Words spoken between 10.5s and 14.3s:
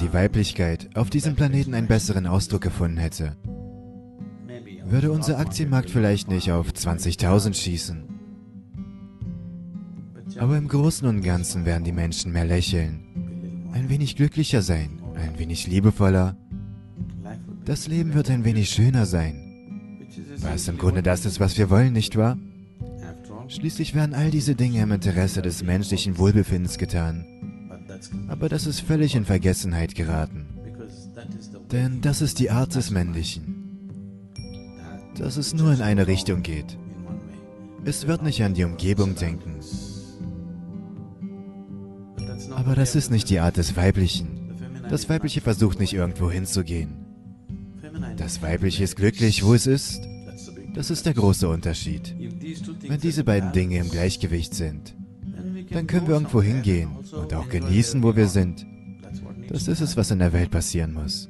im Großen und Ganzen werden die Menschen mehr lächeln, ein wenig